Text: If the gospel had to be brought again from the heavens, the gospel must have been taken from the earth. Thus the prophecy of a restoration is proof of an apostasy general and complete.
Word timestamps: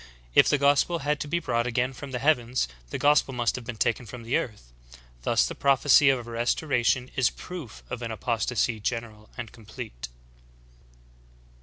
If 0.33 0.49
the 0.49 0.57
gospel 0.57 0.97
had 1.05 1.19
to 1.19 1.27
be 1.27 1.37
brought 1.37 1.67
again 1.67 1.93
from 1.93 2.09
the 2.09 2.17
heavens, 2.17 2.67
the 2.89 2.97
gospel 2.97 3.35
must 3.35 3.55
have 3.55 3.63
been 3.65 3.75
taken 3.77 4.07
from 4.07 4.23
the 4.23 4.35
earth. 4.35 4.73
Thus 5.21 5.45
the 5.45 5.53
prophecy 5.53 6.09
of 6.09 6.25
a 6.25 6.31
restoration 6.31 7.11
is 7.15 7.29
proof 7.29 7.83
of 7.87 8.01
an 8.01 8.09
apostasy 8.09 8.79
general 8.79 9.29
and 9.37 9.51
complete. 9.51 10.07